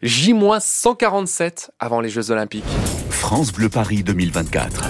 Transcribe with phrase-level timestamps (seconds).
[0.00, 2.62] J-147 avant les Jeux Olympiques.
[3.10, 4.84] France Bleu Paris 2024.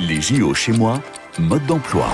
[0.00, 1.02] Les JO chez moi,
[1.38, 2.06] mode d'emploi.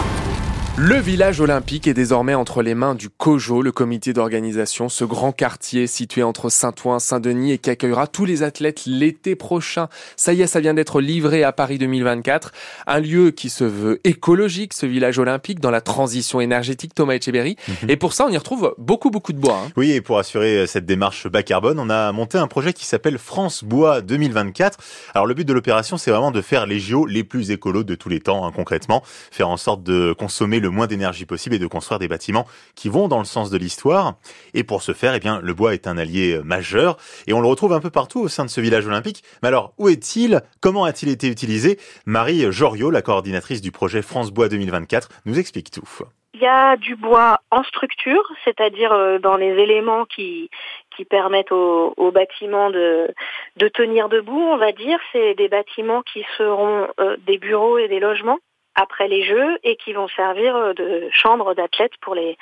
[0.79, 5.31] Le village olympique est désormais entre les mains du COJO, le comité d'organisation, ce grand
[5.31, 9.89] quartier situé entre Saint-Ouen, Saint-Denis et qui accueillera tous les athlètes l'été prochain.
[10.17, 12.53] Ça y est, ça vient d'être livré à Paris 2024.
[12.87, 17.57] Un lieu qui se veut écologique, ce village olympique, dans la transition énergétique, Thomas Etcheberry.
[17.69, 17.91] Mhm.
[17.91, 19.61] Et pour ça, on y retrouve beaucoup, beaucoup de bois.
[19.67, 19.73] Hein.
[19.77, 22.87] Oui, et pour assurer euh, cette démarche bas carbone, on a monté un projet qui
[22.87, 24.79] s'appelle France Bois 2024.
[25.13, 27.95] Alors le but de l'opération, c'est vraiment de faire les JO les plus écolos de
[27.95, 29.03] tous les temps, hein, concrètement.
[29.31, 32.89] Faire en sorte de consommer le moins d'énergie possible et de construire des bâtiments qui
[32.89, 34.15] vont dans le sens de l'histoire.
[34.55, 37.41] Et pour ce faire, eh bien, le bois est un allié euh, majeur et on
[37.41, 39.23] le retrouve un peu partout au sein de ce village olympique.
[39.43, 40.41] Mais alors, où est-il?
[40.61, 41.79] Comment a-t-il été utilisé?
[42.07, 45.89] Marie Joriot, la coordinatrice du projet France Bois 2024, nous explique tout.
[46.35, 50.49] Il y a du bois en structure, c'est-à-dire euh, dans les éléments qui,
[50.97, 53.13] qui permettent aux, bâtiments de,
[53.57, 54.99] de tenir debout, on va dire.
[55.13, 58.39] C'est des bâtiments qui seront euh, des bureaux et des logements
[58.75, 62.37] après les Jeux et qui vont servir euh, de chambre d'athlètes pour les,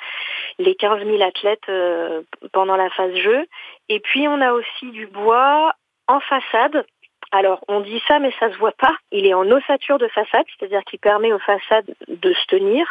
[0.59, 3.45] les 15 000 athlètes euh, pendant la phase Jeux.
[3.89, 5.73] Et puis on a aussi du bois
[6.07, 6.85] en façade.
[7.31, 8.95] Alors on dit ça mais ça se voit pas.
[9.11, 12.85] Il est en ossature de façade, c'est-à-dire qu'il permet aux façades de se tenir.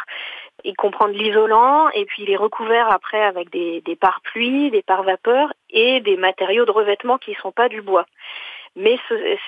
[0.63, 4.83] Il comprend de l'isolant et puis il est recouvert après avec des, des pare-pluies, des
[4.83, 8.05] pare-vapeurs et des matériaux de revêtement qui ne sont pas du bois
[8.75, 8.97] mais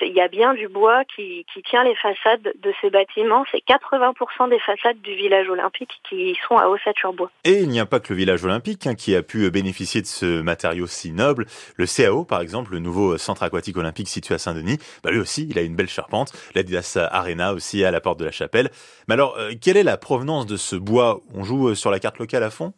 [0.02, 3.44] il y a bien du bois qui, tient les façades de ces bâtiments.
[3.50, 7.30] C'est 80% des façades du village olympique qui sont à ossature bois.
[7.44, 10.06] Et il n'y a pas que le village olympique hein, qui a pu bénéficier de
[10.06, 11.46] ce matériau si noble.
[11.76, 15.46] Le CAO, par exemple, le nouveau centre aquatique olympique situé à Saint-Denis, bah lui aussi,
[15.48, 16.32] il a une belle charpente.
[16.54, 18.70] L'Adidas Arena aussi à la porte de la chapelle.
[19.08, 21.20] Mais alors, euh, quelle est la provenance de ce bois?
[21.34, 22.74] On joue euh, sur la carte locale à fond?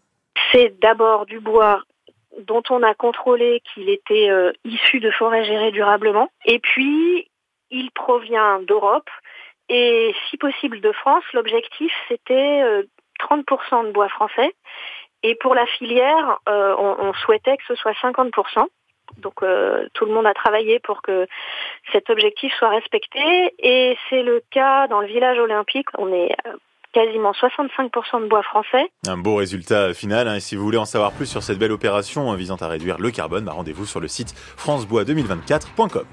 [0.53, 1.83] C'est d'abord du bois
[2.41, 6.31] dont on a contrôlé qu'il était euh, issu de forêts gérées durablement.
[6.45, 7.29] Et puis,
[7.71, 9.09] il provient d'Europe
[9.69, 11.25] et si possible de France.
[11.33, 12.63] L'objectif, c'était
[13.21, 13.41] 30%
[13.85, 14.55] euh, de bois français.
[15.23, 18.67] Et pour la filière, euh, on, souhaitait que ce soit 50%.
[19.19, 19.37] Donc
[19.95, 21.29] tout le monde a travaillé pour que
[21.93, 25.87] cet objectif soit respecté et c'est le cas dans le village olympique.
[25.97, 26.35] On est
[26.97, 28.91] quasiment 65% de bois français.
[29.07, 30.29] Un beau résultat final.
[30.29, 30.37] Hein.
[30.37, 32.97] Et si vous voulez en savoir plus sur cette belle opération hein, visant à réduire
[32.99, 36.07] le carbone, bah, rendez-vous sur le site francebois2024.com.